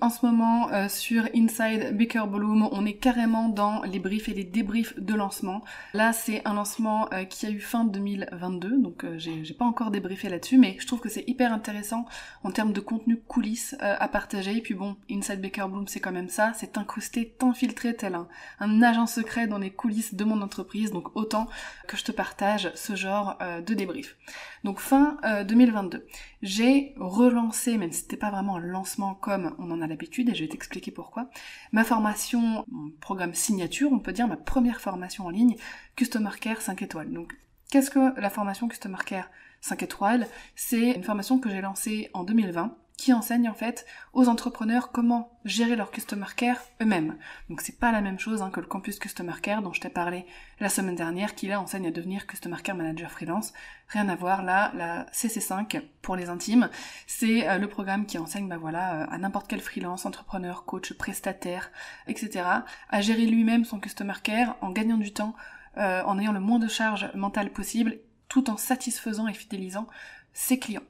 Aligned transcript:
En 0.00 0.10
ce 0.10 0.24
moment 0.24 0.70
euh, 0.72 0.88
sur 0.88 1.24
Inside 1.34 1.96
Baker 1.96 2.24
Bloom, 2.28 2.68
on 2.72 2.86
est 2.86 2.94
carrément 2.94 3.48
dans 3.48 3.82
les 3.82 3.98
briefs 3.98 4.28
et 4.28 4.34
les 4.34 4.44
débriefs 4.44 4.98
de 4.98 5.14
lancement. 5.14 5.62
Là, 5.92 6.12
c'est 6.12 6.42
un 6.46 6.54
lancement 6.54 7.08
euh, 7.12 7.24
qui 7.24 7.46
a 7.46 7.50
eu 7.50 7.60
fin 7.60 7.84
2022, 7.84 8.78
donc 8.78 9.04
euh, 9.04 9.18
j'ai 9.18 9.54
pas 9.54 9.64
encore 9.64 9.90
débriefé 9.90 10.28
là-dessus, 10.28 10.58
mais 10.58 10.76
je 10.78 10.86
trouve 10.86 11.00
que 11.00 11.08
c'est 11.08 11.28
hyper 11.28 11.52
intéressant 11.52 12.06
en 12.44 12.50
termes 12.50 12.72
de 12.72 12.80
contenu 12.80 13.20
coulisses 13.20 13.76
à 13.80 14.08
partager. 14.08 14.56
Et 14.56 14.60
puis 14.62 14.74
bon, 14.74 14.96
Inside 15.10 15.40
Baker 15.40 15.66
Bloom, 15.68 15.86
c'est 15.86 16.00
quand 16.00 16.12
même 16.12 16.28
ça, 16.28 16.52
c'est 16.54 16.78
incrusté, 16.78 17.34
t'infiltrer 17.38 17.94
tel 17.94 18.14
un, 18.14 18.28
un 18.60 18.82
agent 18.82 19.06
secret 19.06 19.46
dans 19.46 19.58
les 19.58 19.70
coulisses 19.70 20.14
de 20.14 20.24
mon 20.24 20.40
entreprise, 20.40 20.90
donc 20.90 21.14
autant 21.16 21.48
que 21.86 21.96
je 21.96 22.04
te 22.04 22.12
partage 22.12 22.70
ce 22.74 22.94
genre 22.94 23.38
de 23.66 23.74
débrief. 23.74 24.16
Donc 24.64 24.80
fin 24.80 25.18
2022, 25.46 26.06
j'ai 26.42 26.94
relancé, 26.98 27.76
même 27.76 27.92
si 27.92 28.00
c'était 28.00 28.16
pas 28.16 28.30
vraiment 28.30 28.56
un 28.56 28.60
lancement 28.60 29.14
comme 29.14 29.54
on 29.58 29.70
en 29.70 29.80
a 29.80 29.86
l'habitude 29.90 30.28
et 30.28 30.34
je 30.34 30.42
vais 30.42 30.48
t'expliquer 30.48 30.90
pourquoi. 30.90 31.30
Ma 31.72 31.84
formation, 31.84 32.64
mon 32.68 32.90
programme 33.00 33.34
signature, 33.34 33.92
on 33.92 33.98
peut 33.98 34.12
dire 34.12 34.26
ma 34.26 34.36
première 34.36 34.80
formation 34.80 35.26
en 35.26 35.30
ligne, 35.30 35.56
Customer 35.96 36.30
Care 36.40 36.62
5 36.62 36.82
étoiles. 36.82 37.12
Donc, 37.12 37.34
qu'est-ce 37.70 37.90
que 37.90 38.18
la 38.18 38.30
formation 38.30 38.68
Customer 38.68 38.98
Care 39.04 39.30
5 39.60 39.82
étoiles? 39.82 40.26
C'est 40.54 40.92
une 40.92 41.04
formation 41.04 41.38
que 41.38 41.50
j'ai 41.50 41.60
lancée 41.60 42.10
en 42.14 42.24
2020 42.24 42.76
qui 43.00 43.14
enseigne 43.14 43.48
en 43.48 43.54
fait 43.54 43.86
aux 44.12 44.28
entrepreneurs 44.28 44.92
comment 44.92 45.32
gérer 45.46 45.74
leur 45.74 45.90
customer 45.90 46.26
care 46.36 46.60
eux-mêmes. 46.82 47.16
Donc 47.48 47.62
c'est 47.62 47.78
pas 47.78 47.92
la 47.92 48.02
même 48.02 48.18
chose 48.18 48.42
hein, 48.42 48.50
que 48.50 48.60
le 48.60 48.66
campus 48.66 48.98
customer 48.98 49.32
care 49.40 49.62
dont 49.62 49.72
je 49.72 49.80
t'ai 49.80 49.88
parlé 49.88 50.26
la 50.58 50.68
semaine 50.68 50.96
dernière, 50.96 51.34
qui 51.34 51.46
là 51.46 51.62
enseigne 51.62 51.86
à 51.86 51.92
devenir 51.92 52.26
customer 52.26 52.58
care 52.62 52.76
manager 52.76 53.10
freelance. 53.10 53.54
Rien 53.88 54.06
à 54.10 54.16
voir 54.16 54.42
là, 54.42 54.70
la 54.74 55.06
CC5 55.14 55.80
pour 56.02 56.14
les 56.14 56.28
intimes, 56.28 56.68
c'est 57.06 57.48
euh, 57.48 57.56
le 57.56 57.68
programme 57.68 58.04
qui 58.04 58.18
enseigne 58.18 58.48
bah 58.48 58.58
voilà 58.58 59.00
euh, 59.00 59.06
à 59.10 59.16
n'importe 59.16 59.48
quel 59.48 59.60
freelance, 59.60 60.04
entrepreneur, 60.04 60.66
coach, 60.66 60.92
prestataire, 60.92 61.72
etc. 62.06 62.44
à 62.90 63.00
gérer 63.00 63.24
lui-même 63.24 63.64
son 63.64 63.80
customer 63.80 64.20
care 64.22 64.58
en 64.60 64.72
gagnant 64.72 64.98
du 64.98 65.14
temps, 65.14 65.34
euh, 65.78 66.02
en 66.02 66.18
ayant 66.18 66.32
le 66.32 66.40
moins 66.40 66.58
de 66.58 66.68
charges 66.68 67.10
mentales 67.14 67.50
possible, 67.50 67.96
tout 68.28 68.50
en 68.50 68.58
satisfaisant 68.58 69.26
et 69.26 69.32
fidélisant 69.32 69.86
ses 70.32 70.58
clients. 70.58 70.82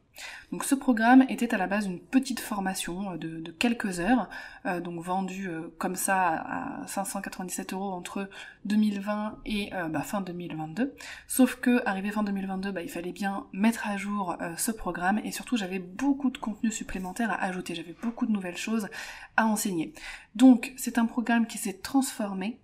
Donc 0.52 0.64
ce 0.64 0.74
programme 0.74 1.24
était 1.28 1.54
à 1.54 1.58
la 1.58 1.66
base 1.66 1.86
une 1.86 2.00
petite 2.00 2.40
formation 2.40 3.12
euh, 3.12 3.16
de, 3.16 3.50
quelques 3.52 4.00
heures, 4.00 4.28
euh, 4.66 4.80
donc 4.80 5.02
vendue 5.02 5.48
euh, 5.48 5.72
comme 5.78 5.96
ça 5.96 6.82
à 6.82 6.86
597 6.86 7.72
euros 7.72 7.90
entre 7.90 8.28
2020 8.64 9.38
et 9.46 9.70
bah, 9.90 10.02
fin 10.02 10.20
2022. 10.20 10.94
Sauf 11.26 11.56
que 11.56 11.82
arrivé 11.86 12.10
fin 12.10 12.22
2022, 12.22 12.72
bah, 12.72 12.82
il 12.82 12.90
fallait 12.90 13.12
bien 13.12 13.46
mettre 13.52 13.86
à 13.86 13.96
jour 13.96 14.36
ce 14.56 14.70
programme 14.70 15.20
et 15.24 15.32
surtout 15.32 15.56
j'avais 15.56 15.78
beaucoup 15.78 16.30
de 16.30 16.38
contenu 16.38 16.70
supplémentaire 16.70 17.30
à 17.30 17.44
ajouter, 17.44 17.74
j'avais 17.74 17.96
beaucoup 18.02 18.26
de 18.26 18.32
nouvelles 18.32 18.56
choses 18.56 18.88
à 19.36 19.46
enseigner. 19.46 19.92
Donc 20.34 20.72
c'est 20.76 20.98
un 20.98 21.06
programme 21.06 21.46
qui 21.46 21.58
s'est 21.58 21.78
transformé 21.78 22.60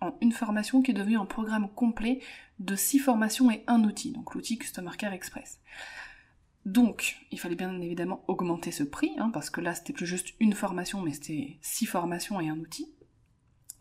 en 0.00 0.14
une 0.20 0.32
formation 0.32 0.82
qui 0.82 0.90
est 0.90 0.94
devenue 0.94 1.18
un 1.18 1.24
programme 1.24 1.68
complet 1.68 2.20
de 2.58 2.76
six 2.76 2.98
formations 2.98 3.50
et 3.50 3.64
un 3.66 3.82
outil, 3.84 4.12
donc 4.12 4.34
l'outil 4.34 4.58
Customer 4.58 4.92
Care 4.96 5.12
Express. 5.12 5.60
Donc, 6.64 7.18
il 7.30 7.38
fallait 7.38 7.56
bien 7.56 7.78
évidemment 7.80 8.24
augmenter 8.26 8.70
ce 8.70 8.84
prix, 8.84 9.12
hein, 9.18 9.30
parce 9.32 9.50
que 9.50 9.60
là, 9.60 9.74
c'était 9.74 9.92
plus 9.92 10.06
juste 10.06 10.34
une 10.40 10.54
formation, 10.54 11.02
mais 11.02 11.12
c'était 11.12 11.58
six 11.60 11.86
formations 11.86 12.40
et 12.40 12.48
un 12.48 12.58
outil 12.58 12.94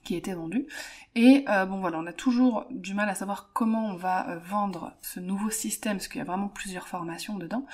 qui 0.04 0.16
était 0.16 0.34
vendu. 0.34 0.68
Et 1.16 1.46
euh, 1.48 1.66
bon 1.66 1.80
voilà, 1.80 1.98
on 2.00 2.06
a 2.06 2.12
toujours 2.12 2.66
du 2.70 2.94
mal 2.94 3.08
à 3.08 3.16
savoir 3.16 3.52
comment 3.54 3.88
on 3.88 3.96
va 3.96 4.30
euh, 4.30 4.40
vendre 4.40 4.98
ce 5.02 5.22
nouveau 5.22 5.50
système, 5.50 5.98
parce 5.98 6.10
qu'il 6.10 6.20
y 6.20 6.22
a 6.22 6.26
vraiment 6.26 6.50
plusieurs 6.50 6.90
formations 6.90 7.38
dedans. 7.38 7.66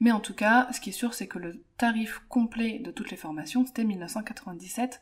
Mais 0.00 0.10
en 0.10 0.20
tout 0.20 0.34
cas, 0.34 0.68
ce 0.72 0.80
qui 0.80 0.90
est 0.90 0.94
sûr, 0.94 1.12
c'est 1.12 1.28
que 1.28 1.38
le 1.38 1.62
tarif 1.76 2.22
complet 2.30 2.78
de 2.78 2.90
toutes 2.90 3.10
les 3.10 3.16
formations, 3.18 3.66
c'était 3.66 3.84
1997 3.84 5.00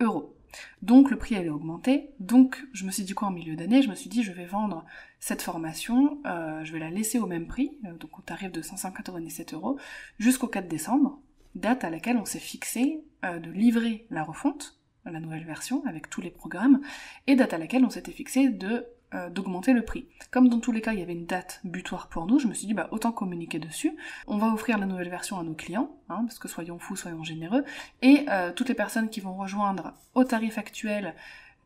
euros. 0.00 0.34
Donc 0.82 1.10
le 1.10 1.16
prix 1.16 1.36
allait 1.36 1.48
augmenter. 1.48 2.10
Donc 2.20 2.64
je 2.72 2.84
me 2.84 2.90
suis 2.90 3.04
dit 3.04 3.14
quoi 3.14 3.28
en 3.28 3.30
milieu 3.30 3.56
d'année? 3.56 3.82
Je 3.82 3.88
me 3.88 3.94
suis 3.94 4.10
dit 4.10 4.22
je 4.22 4.32
vais 4.32 4.46
vendre 4.46 4.84
cette 5.20 5.42
formation, 5.42 6.18
euh, 6.26 6.62
je 6.64 6.72
vais 6.72 6.78
la 6.78 6.90
laisser 6.90 7.18
au 7.18 7.26
même 7.26 7.46
prix, 7.46 7.78
euh, 7.86 7.94
donc 7.94 8.18
au 8.18 8.22
tarif 8.22 8.52
de 8.52 8.60
597 8.60 9.54
euros, 9.54 9.78
jusqu'au 10.18 10.48
4 10.48 10.68
décembre, 10.68 11.18
date 11.54 11.82
à 11.82 11.88
laquelle 11.88 12.18
on 12.18 12.26
s'est 12.26 12.38
fixé 12.38 13.00
euh, 13.24 13.38
de 13.38 13.50
livrer 13.50 14.06
la 14.10 14.22
refonte, 14.22 14.78
la 15.06 15.20
nouvelle 15.20 15.44
version 15.44 15.82
avec 15.86 16.10
tous 16.10 16.20
les 16.20 16.30
programmes, 16.30 16.80
et 17.26 17.36
date 17.36 17.54
à 17.54 17.58
laquelle 17.58 17.84
on 17.84 17.90
s'était 17.90 18.12
fixé 18.12 18.50
de 18.50 18.86
euh, 19.14 19.30
d'augmenter 19.30 19.72
le 19.72 19.84
prix. 19.84 20.06
Comme 20.30 20.48
dans 20.48 20.60
tous 20.60 20.72
les 20.72 20.80
cas, 20.80 20.92
il 20.92 20.98
y 20.98 21.02
avait 21.02 21.12
une 21.12 21.26
date 21.26 21.60
butoir 21.64 22.08
pour 22.08 22.26
nous, 22.26 22.38
je 22.38 22.46
me 22.46 22.54
suis 22.54 22.66
dit, 22.66 22.74
bah, 22.74 22.88
autant 22.90 23.12
communiquer 23.12 23.58
dessus. 23.58 23.96
On 24.26 24.38
va 24.38 24.48
offrir 24.48 24.78
la 24.78 24.86
nouvelle 24.86 25.08
version 25.08 25.38
à 25.38 25.42
nos 25.42 25.54
clients, 25.54 25.96
hein, 26.08 26.24
parce 26.26 26.38
que 26.38 26.48
soyons 26.48 26.78
fous, 26.78 26.96
soyons 26.96 27.22
généreux, 27.22 27.64
et 28.02 28.26
euh, 28.28 28.52
toutes 28.52 28.68
les 28.68 28.74
personnes 28.74 29.08
qui 29.08 29.20
vont 29.20 29.34
rejoindre 29.34 29.94
au 30.14 30.24
tarif 30.24 30.58
actuel 30.58 31.14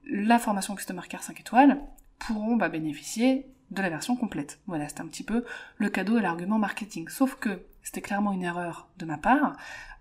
la 0.05 0.39
formation 0.39 0.75
Customer 0.75 1.03
Care 1.09 1.23
5 1.23 1.41
étoiles 1.41 1.81
pourront 2.19 2.57
bah, 2.57 2.69
bénéficier 2.69 3.47
de 3.71 3.83
la 3.83 3.91
version 3.91 4.17
complète. 4.17 4.61
Voilà, 4.67 4.89
c'est 4.89 5.01
un 5.01 5.07
petit 5.07 5.23
peu 5.23 5.45
le 5.77 5.91
cadeau 5.91 6.19
et 6.19 6.23
l'argument 6.23 6.59
marketing. 6.59 7.09
Sauf 7.09 7.35
que 7.37 7.61
c'était 7.83 8.01
clairement 8.01 8.33
une 8.33 8.43
erreur 8.43 8.89
de 8.99 9.07
ma 9.07 9.17
part. 9.17 9.57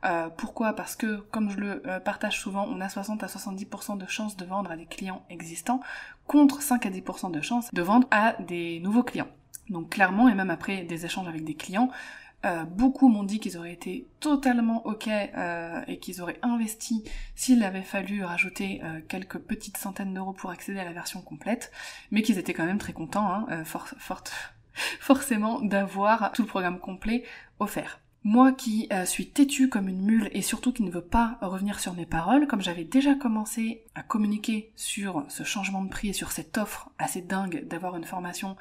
Euh, 0.06 0.30
pourquoi? 0.30 0.74
Parce 0.74 0.96
que, 0.96 1.18
comme 1.32 1.50
je 1.50 1.58
le 1.58 1.88
euh, 1.88 2.00
partage 2.00 2.40
souvent, 2.40 2.66
on 2.70 2.82
a 2.82 2.90
60 2.90 3.24
à 3.24 3.28
70% 3.28 3.98
de 3.98 4.06
chances 4.06 4.38
de 4.38 4.46
vendre 4.46 4.72
à 4.72 4.78
des 4.78 4.86
clients 4.86 5.24
existants, 5.30 5.80
contre 6.28 6.62
5 6.62 6.86
à 6.86 6.90
10% 6.90 7.32
de 7.32 7.42
chances 7.42 7.74
de 7.74 7.82
vendre 7.82 8.08
à 8.12 8.34
des 8.34 8.80
nouveaux 8.80 9.04
clients. 9.04 9.30
Donc 9.70 9.90
clairement, 9.90 10.30
et 10.30 10.36
même 10.36 10.50
après 10.50 10.84
des 10.84 11.06
échanges 11.06 11.28
avec 11.28 11.44
des 11.44 11.56
clients, 11.56 11.90
euh, 12.46 12.64
beaucoup 12.64 13.10
m'ont 13.10 13.24
dit 13.24 13.40
qu'ils 13.40 13.58
auraient 13.58 13.74
été 13.74 14.08
totalement 14.20 14.86
ok 14.86 15.10
et 15.88 16.00
qu'ils 16.00 16.22
auraient 16.22 16.40
investi 16.44 17.04
s'il 17.36 17.64
avait 17.64 17.82
fallu 17.82 18.24
rajouter 18.24 18.82
quelques 19.10 19.40
petites 19.40 19.78
centaines 19.78 20.14
d'euros 20.14 20.34
pour 20.34 20.52
accéder 20.52 20.80
à 20.80 20.86
la 20.86 20.94
version 20.94 21.22
complète, 21.22 21.72
mais 22.12 22.22
qu'ils 22.22 22.38
étaient 22.38 22.54
quand 22.54 22.66
même 22.66 22.78
très 22.78 22.94
contents, 22.94 23.28
hein, 23.28 23.64
forcément, 25.00 25.62
d'avoir 25.62 26.32
tout 26.32 26.44
le 26.44 26.48
programme 26.48 26.80
complet 26.80 27.24
offert. 27.60 28.00
Moi 28.24 28.52
qui 28.52 28.88
euh, 28.92 29.06
suis 29.06 29.30
têtue 29.30 29.70
comme 29.70 29.88
une 29.88 30.02
mule 30.02 30.30
et 30.34 30.42
surtout 30.42 30.74
qui 30.74 30.84
ne 30.84 30.92
veux 30.92 31.04
pas 31.04 31.38
revenir 31.42 31.80
sur 31.80 31.94
mes 31.94 32.06
paroles, 32.06 32.48
comme 32.48 32.62
j'avais 32.62 32.84
déjà 32.84 33.16
commencé 33.16 33.84
à 33.96 34.04
communiquer 34.04 34.72
sur 34.76 35.26
ce 35.30 35.44
changement 35.44 35.82
de 35.82 35.90
prix 35.90 36.10
et 36.10 36.14
sur 36.14 36.32
cette 36.32 36.58
offre 36.58 36.90
assez 36.98 37.22
dingue 37.22 37.66
d'avoir 37.68 37.96
une 37.96 38.04
formation 38.04 38.58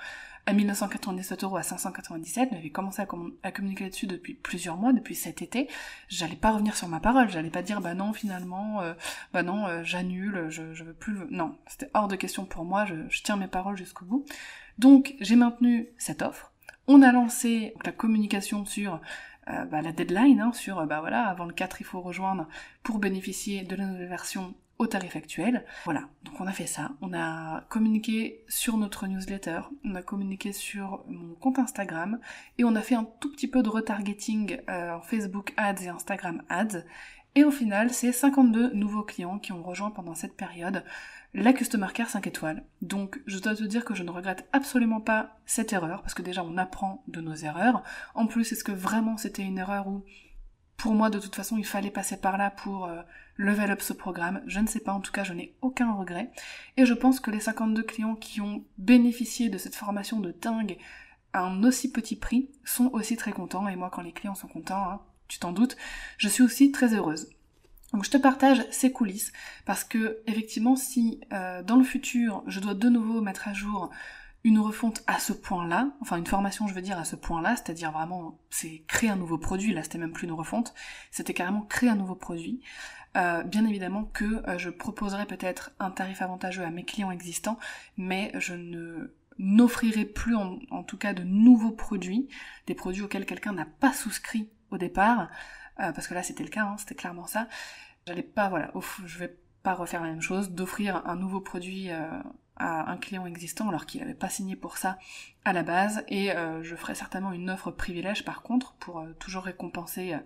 à 0.46 0.52
1997 0.52 1.42
euros 1.42 1.56
à 1.56 1.64
597, 1.64 2.50
j'avais 2.52 2.70
commencé 2.70 3.02
à, 3.02 3.50
communiquer 3.50 3.84
là-dessus 3.84 4.06
depuis 4.06 4.34
plusieurs 4.34 4.76
mois, 4.76 4.92
depuis 4.92 5.16
cet 5.16 5.42
été, 5.42 5.68
j'allais 6.08 6.36
pas 6.36 6.52
revenir 6.52 6.76
sur 6.76 6.86
ma 6.86 7.00
parole, 7.00 7.28
j'allais 7.28 7.50
pas 7.50 7.62
dire 7.62 7.80
bah 7.80 7.94
non 7.94 8.12
finalement, 8.12 8.80
euh, 8.80 8.94
bah 9.32 9.42
non 9.42 9.66
euh, 9.66 9.82
j'annule, 9.82 10.46
je, 10.48 10.62
veux 10.62 10.94
plus. 10.94 11.18
Non, 11.30 11.58
c'était 11.66 11.90
hors 11.94 12.06
de 12.06 12.14
question 12.14 12.44
pour 12.44 12.64
moi, 12.64 12.84
je 12.84 13.22
tiens 13.24 13.36
mes 13.36 13.48
paroles 13.48 13.76
jusqu'au 13.76 14.04
bout. 14.04 14.24
Donc 14.78 15.16
j'ai 15.20 15.34
maintenu 15.34 15.88
cette 15.98 16.22
offre, 16.22 16.52
on 16.86 17.02
a 17.02 17.10
lancé 17.10 17.74
la 17.84 17.90
communication 17.90 18.64
sur 18.64 19.00
euh, 19.48 19.64
bah, 19.64 19.82
la 19.82 19.92
deadline 19.92 20.40
hein, 20.40 20.52
sur 20.52 20.84
bah 20.86 21.00
voilà 21.00 21.26
avant 21.26 21.44
le 21.44 21.52
4 21.52 21.80
il 21.80 21.84
faut 21.84 22.00
rejoindre 22.00 22.48
pour 22.82 22.98
bénéficier 22.98 23.62
de 23.62 23.76
la 23.76 23.86
nouvelle 23.86 24.08
version 24.08 24.54
au 24.78 24.86
tarif 24.86 25.16
actuel. 25.16 25.64
Voilà, 25.84 26.02
donc 26.24 26.40
on 26.40 26.46
a 26.46 26.52
fait 26.52 26.66
ça. 26.66 26.90
On 27.00 27.14
a 27.14 27.62
communiqué 27.68 28.44
sur 28.48 28.76
notre 28.76 29.06
newsletter, 29.06 29.60
on 29.84 29.94
a 29.94 30.02
communiqué 30.02 30.52
sur 30.52 31.04
mon 31.08 31.34
compte 31.34 31.58
Instagram 31.58 32.18
et 32.58 32.64
on 32.64 32.74
a 32.76 32.82
fait 32.82 32.94
un 32.94 33.08
tout 33.20 33.30
petit 33.32 33.48
peu 33.48 33.62
de 33.62 33.68
retargeting 33.68 34.60
euh, 34.68 34.94
en 34.94 35.00
Facebook 35.00 35.54
Ads 35.56 35.82
et 35.84 35.88
Instagram 35.88 36.42
Ads. 36.48 36.84
Et 37.34 37.44
au 37.44 37.50
final, 37.50 37.90
c'est 37.90 38.12
52 38.12 38.72
nouveaux 38.72 39.02
clients 39.02 39.38
qui 39.38 39.52
ont 39.52 39.62
rejoint 39.62 39.90
pendant 39.90 40.14
cette 40.14 40.36
période 40.36 40.82
la 41.36 41.52
Customer 41.52 41.88
Care 41.92 42.08
5 42.08 42.26
étoiles. 42.26 42.64
Donc 42.80 43.20
je 43.26 43.38
dois 43.38 43.54
te 43.54 43.62
dire 43.62 43.84
que 43.84 43.94
je 43.94 44.02
ne 44.02 44.10
regrette 44.10 44.48
absolument 44.52 45.02
pas 45.02 45.38
cette 45.44 45.72
erreur, 45.72 46.00
parce 46.00 46.14
que 46.14 46.22
déjà 46.22 46.42
on 46.42 46.56
apprend 46.56 47.04
de 47.08 47.20
nos 47.20 47.34
erreurs. 47.34 47.82
En 48.14 48.26
plus, 48.26 48.50
est-ce 48.50 48.64
que 48.64 48.72
vraiment 48.72 49.18
c'était 49.18 49.42
une 49.42 49.58
erreur 49.58 49.86
où 49.86 50.02
pour 50.78 50.94
moi 50.94 51.10
de 51.10 51.18
toute 51.18 51.34
façon 51.34 51.58
il 51.58 51.66
fallait 51.66 51.90
passer 51.90 52.16
par 52.18 52.38
là 52.38 52.50
pour 52.50 52.86
euh, 52.86 53.02
level 53.36 53.70
up 53.70 53.82
ce 53.82 53.92
programme? 53.92 54.42
Je 54.46 54.60
ne 54.60 54.66
sais 54.66 54.80
pas, 54.80 54.92
en 54.92 55.00
tout 55.00 55.12
cas 55.12 55.24
je 55.24 55.34
n'ai 55.34 55.54
aucun 55.60 55.92
regret. 55.92 56.30
Et 56.78 56.86
je 56.86 56.94
pense 56.94 57.20
que 57.20 57.30
les 57.30 57.40
52 57.40 57.82
clients 57.82 58.14
qui 58.16 58.40
ont 58.40 58.64
bénéficié 58.78 59.50
de 59.50 59.58
cette 59.58 59.74
formation 59.74 60.20
de 60.20 60.32
dingue 60.40 60.78
à 61.34 61.40
un 61.40 61.62
aussi 61.64 61.92
petit 61.92 62.16
prix 62.16 62.50
sont 62.64 62.88
aussi 62.94 63.14
très 63.18 63.32
contents, 63.32 63.68
et 63.68 63.76
moi 63.76 63.90
quand 63.92 64.02
les 64.02 64.12
clients 64.12 64.34
sont 64.34 64.48
contents, 64.48 64.90
hein, 64.90 65.02
tu 65.28 65.38
t'en 65.38 65.52
doutes, 65.52 65.76
je 66.16 66.28
suis 66.28 66.42
aussi 66.42 66.72
très 66.72 66.94
heureuse. 66.94 67.28
Donc 67.92 68.04
je 68.04 68.10
te 68.10 68.16
partage 68.16 68.64
ces 68.70 68.92
coulisses 68.92 69.32
parce 69.64 69.84
que 69.84 70.18
effectivement 70.26 70.76
si 70.76 71.20
euh, 71.32 71.62
dans 71.62 71.76
le 71.76 71.84
futur 71.84 72.42
je 72.46 72.60
dois 72.60 72.74
de 72.74 72.88
nouveau 72.88 73.20
mettre 73.20 73.48
à 73.48 73.52
jour 73.52 73.90
une 74.44 74.58
refonte 74.58 75.02
à 75.06 75.18
ce 75.18 75.32
point-là, 75.32 75.90
enfin 76.00 76.16
une 76.16 76.26
formation 76.26 76.68
je 76.68 76.74
veux 76.74 76.82
dire 76.82 76.98
à 76.98 77.04
ce 77.04 77.16
point-là, 77.16 77.56
c'est-à-dire 77.56 77.92
vraiment 77.92 78.38
c'est 78.50 78.84
créer 78.86 79.10
un 79.10 79.16
nouveau 79.16 79.38
produit, 79.38 79.72
là 79.72 79.82
c'était 79.82 79.98
même 79.98 80.12
plus 80.12 80.26
une 80.26 80.32
refonte, 80.32 80.74
c'était 81.10 81.34
carrément 81.34 81.62
créer 81.62 81.88
un 81.88 81.96
nouveau 81.96 82.14
produit. 82.14 82.60
Euh, 83.16 83.42
bien 83.42 83.66
évidemment 83.66 84.04
que 84.04 84.46
euh, 84.46 84.58
je 84.58 84.68
proposerai 84.68 85.24
peut-être 85.24 85.70
un 85.78 85.90
tarif 85.90 86.20
avantageux 86.20 86.64
à 86.64 86.70
mes 86.70 86.84
clients 86.84 87.10
existants, 87.10 87.58
mais 87.96 88.30
je 88.34 88.54
ne 88.54 89.14
n'offrirai 89.38 90.04
plus 90.04 90.34
en, 90.34 90.82
tout 90.82 90.96
cas 90.96 91.12
de 91.12 91.22
nouveaux 91.22 91.70
produits, 91.70 92.28
des 92.66 92.74
produits 92.74 93.02
auxquels 93.02 93.26
quelqu'un 93.26 93.52
n'a 93.52 93.66
pas 93.66 93.92
souscrit 93.92 94.48
au 94.70 94.78
départ, 94.78 95.28
euh, 95.80 95.92
parce 95.92 96.08
que 96.08 96.14
là 96.14 96.22
c'était 96.22 96.44
le 96.44 96.50
cas, 96.50 96.64
hein, 96.64 96.76
c'était 96.78 96.94
clairement 96.94 97.26
ça. 97.26 97.48
J'allais 98.06 98.22
pas, 98.22 98.48
voilà, 98.48 98.70
je 99.04 99.18
vais 99.18 99.36
pas 99.62 99.74
refaire 99.74 100.02
la 100.02 100.08
même 100.08 100.22
chose, 100.22 100.50
d'offrir 100.50 101.02
un 101.06 101.16
nouveau 101.16 101.40
produit 101.40 101.90
à 102.56 102.90
un 102.90 102.96
client 102.96 103.26
existant 103.26 103.68
alors 103.68 103.86
qu'il 103.86 104.00
n'avait 104.00 104.14
pas 104.14 104.28
signé 104.28 104.56
pour 104.56 104.76
ça 104.76 104.98
à 105.44 105.52
la 105.52 105.62
base. 105.62 106.04
Et 106.08 106.32
euh, 106.32 106.62
je 106.62 106.74
ferai 106.74 106.94
certainement 106.94 107.32
une 107.32 107.50
offre 107.50 107.70
privilège 107.70 108.24
par 108.24 108.42
contre 108.42 108.74
pour 108.74 109.00
euh, 109.00 109.12
toujours 109.18 109.44
récompenser 109.44 110.14
euh, 110.14 110.18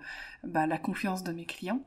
bah, 0.44 0.66
la 0.66 0.78
confiance 0.78 1.24
de 1.24 1.32
mes 1.32 1.44
clients. 1.44 1.82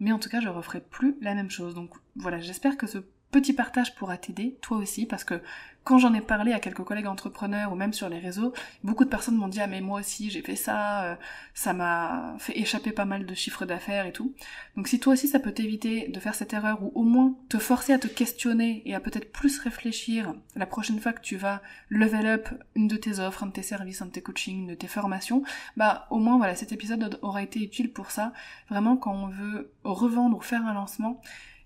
Mais 0.00 0.12
en 0.12 0.18
tout 0.18 0.28
cas 0.28 0.40
je 0.40 0.48
referai 0.48 0.80
plus 0.80 1.16
la 1.20 1.34
même 1.34 1.50
chose. 1.50 1.74
Donc 1.74 1.94
voilà 2.16 2.40
j'espère 2.40 2.76
que 2.76 2.86
ce 2.86 2.98
petit 3.32 3.54
partage 3.54 3.96
pourra 3.96 4.18
t'aider, 4.18 4.58
toi 4.60 4.76
aussi, 4.76 5.06
parce 5.06 5.24
que 5.24 5.40
quand 5.84 5.98
j'en 5.98 6.14
ai 6.14 6.20
parlé 6.20 6.52
à 6.52 6.60
quelques 6.60 6.84
collègues 6.84 7.06
entrepreneurs 7.06 7.72
ou 7.72 7.74
même 7.74 7.92
sur 7.92 8.08
les 8.08 8.18
réseaux, 8.18 8.52
beaucoup 8.84 9.04
de 9.04 9.08
personnes 9.08 9.34
m'ont 9.34 9.48
dit 9.48 9.60
ah 9.60 9.66
mais 9.66 9.80
moi 9.80 9.98
aussi 9.98 10.30
j'ai 10.30 10.42
fait 10.42 10.54
ça, 10.54 11.04
euh, 11.04 11.14
ça 11.54 11.72
m'a 11.72 12.36
fait 12.38 12.56
échapper 12.56 12.92
pas 12.92 13.04
mal 13.04 13.26
de 13.26 13.34
chiffres 13.34 13.64
d'affaires 13.64 14.06
et 14.06 14.12
tout. 14.12 14.32
Donc 14.76 14.86
si 14.86 15.00
toi 15.00 15.14
aussi 15.14 15.26
ça 15.26 15.40
peut 15.40 15.50
t'éviter 15.52 16.06
de 16.08 16.20
faire 16.20 16.36
cette 16.36 16.52
erreur 16.52 16.82
ou 16.82 16.92
au 16.94 17.02
moins 17.02 17.34
te 17.48 17.58
forcer 17.58 17.92
à 17.92 17.98
te 17.98 18.06
questionner 18.06 18.82
et 18.84 18.94
à 18.94 19.00
peut-être 19.00 19.32
plus 19.32 19.58
réfléchir 19.58 20.34
la 20.54 20.66
prochaine 20.66 21.00
fois 21.00 21.12
que 21.12 21.20
tu 21.20 21.36
vas 21.36 21.62
level 21.88 22.26
up 22.26 22.48
une 22.76 22.86
de 22.86 22.96
tes 22.96 23.18
offres, 23.18 23.42
un 23.42 23.46
de 23.46 23.52
tes 23.52 23.62
services, 23.62 24.02
un 24.02 24.06
de 24.06 24.12
tes 24.12 24.22
coachings, 24.22 24.68
de 24.68 24.74
tes 24.74 24.86
formations, 24.86 25.42
bah 25.76 26.06
au 26.10 26.18
moins 26.18 26.36
voilà 26.36 26.54
cet 26.54 26.70
épisode 26.70 27.18
aura 27.22 27.42
été 27.42 27.60
utile 27.60 27.92
pour 27.92 28.12
ça. 28.12 28.32
Vraiment 28.70 28.96
quand 28.96 29.12
on 29.12 29.26
veut 29.26 29.72
revendre 29.82 30.36
ou 30.36 30.40
faire 30.40 30.64
un 30.64 30.74
lancement, 30.74 31.20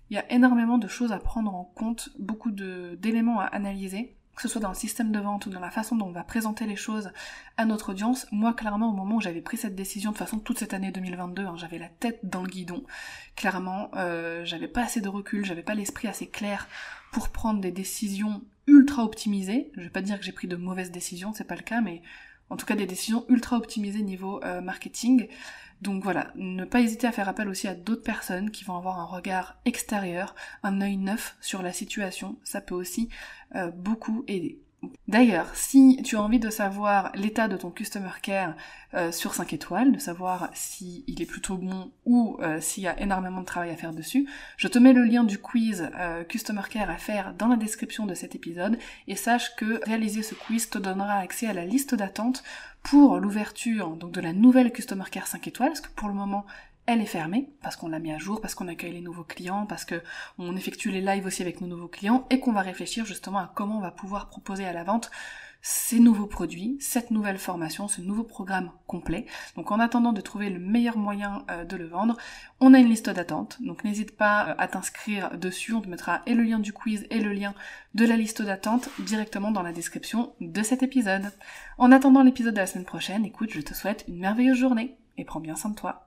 il 0.09 0.15
y 0.15 0.19
a 0.19 0.31
énormément 0.31 0.77
de 0.77 0.87
choses 0.87 1.11
à 1.11 1.19
prendre 1.19 1.53
en 1.53 1.63
compte, 1.63 2.09
beaucoup 2.17 2.51
d'éléments 2.51 3.39
à 3.39 3.45
analyser, 3.45 4.15
que 4.37 4.43
ce 4.43 4.47
soit 4.47 4.61
dans 4.61 4.69
le 4.69 4.75
système 4.75 5.11
de 5.11 5.19
vente 5.19 5.47
ou 5.47 5.49
dans 5.49 5.59
la 5.59 5.71
façon 5.71 5.95
dont 5.95 6.05
on 6.05 6.11
va 6.11 6.23
présenter 6.23 6.67
les 6.67 6.75
choses 6.75 7.09
à 7.57 7.65
notre 7.65 7.89
audience. 7.89 8.27
Moi, 8.31 8.53
clairement, 8.53 8.91
au 8.91 8.95
moment 8.95 9.15
où 9.15 9.21
j'avais 9.21 9.41
pris 9.41 9.57
cette 9.57 9.75
décision, 9.75 10.11
de 10.11 10.17
façon, 10.17 10.37
toute 10.37 10.59
cette 10.59 10.75
année 10.75 10.91
2022, 10.91 11.43
hein, 11.43 11.55
j'avais 11.57 11.79
la 11.79 11.89
tête 11.89 12.19
dans 12.23 12.43
le 12.43 12.47
guidon. 12.47 12.83
Clairement, 13.35 13.89
euh, 13.95 14.45
j'avais 14.45 14.67
pas 14.67 14.83
assez 14.83 15.01
de 15.01 15.09
recul, 15.09 15.43
j'avais 15.43 15.63
pas 15.63 15.73
l'esprit 15.73 16.07
assez 16.07 16.27
clair 16.27 16.67
pour 17.11 17.29
prendre 17.29 17.59
des 17.59 17.71
décisions 17.71 18.43
ultra 18.67 19.03
optimisées. 19.03 19.71
Je 19.75 19.81
vais 19.81 19.89
pas 19.89 20.03
dire 20.03 20.19
que 20.19 20.25
j'ai 20.25 20.31
pris 20.31 20.47
de 20.47 20.55
mauvaises 20.55 20.91
décisions, 20.91 21.33
c'est 21.33 21.43
pas 21.43 21.55
le 21.55 21.63
cas, 21.63 21.81
mais 21.81 22.03
en 22.49 22.57
tout 22.57 22.65
cas 22.65 22.75
des 22.75 22.85
décisions 22.85 23.25
ultra 23.29 23.57
optimisées 23.57 24.01
niveau 24.01 24.43
euh, 24.43 24.61
marketing. 24.61 25.27
Donc 25.81 26.03
voilà, 26.03 26.31
ne 26.35 26.65
pas 26.65 26.81
hésiter 26.81 27.05
à 27.05 27.11
faire 27.11 27.29
appel 27.29 27.47
aussi 27.47 27.67
à 27.67 27.75
d'autres 27.75 28.03
personnes 28.03 28.49
qui 28.49 28.63
vont 28.63 28.77
avoir 28.77 28.99
un 28.99 29.05
regard 29.05 29.57
extérieur, 29.65 30.33
un 30.63 30.81
œil 30.81 30.97
neuf 30.97 31.37
sur 31.39 31.61
la 31.61 31.71
situation, 31.71 32.37
ça 32.43 32.61
peut 32.61 32.75
aussi 32.75 33.09
euh, 33.55 33.69
beaucoup 33.69 34.23
aider. 34.27 34.59
D'ailleurs, 35.07 35.47
si 35.55 36.01
tu 36.03 36.17
as 36.17 36.21
envie 36.21 36.39
de 36.39 36.49
savoir 36.49 37.11
l'état 37.15 37.47
de 37.47 37.57
ton 37.57 37.71
customer 37.71 38.11
care 38.21 38.55
euh, 38.93 39.11
sur 39.11 39.33
5 39.33 39.53
étoiles, 39.53 39.91
de 39.91 39.99
savoir 39.99 40.49
s'il 40.53 41.03
il 41.07 41.21
est 41.21 41.25
plutôt 41.25 41.57
bon 41.57 41.91
ou 42.05 42.37
euh, 42.41 42.61
s'il 42.61 42.83
y 42.83 42.87
a 42.87 42.99
énormément 42.99 43.41
de 43.41 43.45
travail 43.45 43.71
à 43.71 43.75
faire 43.75 43.93
dessus, 43.93 44.29
je 44.55 44.67
te 44.67 44.77
mets 44.77 44.93
le 44.93 45.03
lien 45.03 45.23
du 45.23 45.39
quiz 45.39 45.89
customer 46.29 46.61
care 46.69 46.89
à 46.89 46.97
faire 46.97 47.33
dans 47.33 47.47
la 47.47 47.55
description 47.55 48.05
de 48.05 48.13
cet 48.13 48.35
épisode. 48.35 48.77
Et 49.07 49.15
sache 49.15 49.55
que 49.55 49.83
réaliser 49.85 50.21
ce 50.21 50.35
quiz 50.35 50.69
te 50.69 50.77
donnera 50.77 51.15
accès 51.15 51.47
à 51.47 51.53
la 51.53 51.65
liste 51.65 51.95
d'attente 51.95 52.43
pour 52.83 53.19
l'ouverture 53.19 53.97
de 53.97 54.21
la 54.21 54.33
nouvelle 54.33 54.71
Customer 54.71 55.03
Care 55.11 55.27
5 55.27 55.47
étoiles, 55.47 55.69
parce 55.69 55.81
que 55.81 55.89
pour 55.89 56.07
le 56.07 56.13
moment 56.13 56.45
elle 56.87 57.01
est 57.01 57.05
fermée, 57.05 57.49
parce 57.61 57.75
qu'on 57.75 57.89
l'a 57.89 57.99
mis 57.99 58.13
à 58.13 58.17
jour, 58.17 58.41
parce 58.41 58.55
qu'on 58.55 58.67
accueille 58.67 58.93
les 58.93 59.01
nouveaux 59.01 59.25
clients, 59.25 59.65
parce 59.65 59.85
que 59.85 60.01
on 60.39 60.55
effectue 60.55 60.89
les 60.89 61.01
lives 61.01 61.25
aussi 61.25 61.41
avec 61.41 61.61
nos 61.61 61.67
nouveaux 61.67 61.89
clients, 61.89 62.25
et 62.29 62.39
qu'on 62.39 62.53
va 62.53 62.61
réfléchir 62.61 63.05
justement 63.05 63.39
à 63.39 63.51
comment 63.53 63.77
on 63.77 63.81
va 63.81 63.91
pouvoir 63.91 64.29
proposer 64.29 64.65
à 64.65 64.73
la 64.73 64.83
vente 64.83 65.11
ces 65.61 65.99
nouveaux 65.99 66.27
produits, 66.27 66.77
cette 66.79 67.11
nouvelle 67.11 67.37
formation, 67.37 67.89
ce 67.89 67.99
nouveau 67.99 68.23
programme 68.23 68.71
complet. 68.85 69.25
Donc 69.55 69.71
en 69.71 69.79
attendant 69.79 70.13
de 70.13 70.21
trouver 70.21 70.49
le 70.49 70.59
meilleur 70.59 70.97
moyen 70.97 71.43
euh, 71.51 71.65
de 71.65 71.75
le 71.75 71.87
vendre, 71.87 72.15
on 72.61 72.73
a 72.73 72.79
une 72.79 72.87
liste 72.87 73.09
d'attente. 73.09 73.57
Donc 73.61 73.83
n'hésite 73.83 74.15
pas 74.15 74.49
euh, 74.49 74.55
à 74.57 74.67
t'inscrire 74.67 75.37
dessus, 75.37 75.73
on 75.73 75.81
te 75.81 75.89
mettra 75.89 76.21
et 76.25 76.35
le 76.35 76.43
lien 76.43 76.59
du 76.59 76.71
quiz 76.71 77.05
et 77.09 77.19
le 77.19 77.33
lien 77.33 77.53
de 77.95 78.05
la 78.05 78.15
liste 78.15 78.41
d'attente 78.41 78.89
directement 78.99 79.51
dans 79.51 79.63
la 79.63 79.73
description 79.73 80.33
de 80.39 80.63
cet 80.63 80.83
épisode. 80.83 81.33
En 81.77 81.91
attendant 81.91 82.23
l'épisode 82.23 82.53
de 82.53 82.59
la 82.59 82.67
semaine 82.67 82.85
prochaine, 82.85 83.25
écoute, 83.25 83.49
je 83.51 83.61
te 83.61 83.73
souhaite 83.73 84.05
une 84.07 84.19
merveilleuse 84.19 84.57
journée 84.57 84.97
et 85.17 85.25
prends 85.25 85.41
bien 85.41 85.55
soin 85.55 85.71
de 85.71 85.75
toi. 85.75 86.06